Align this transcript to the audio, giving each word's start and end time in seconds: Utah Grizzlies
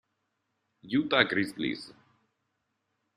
Utah 0.95 1.21
Grizzlies 1.21 1.93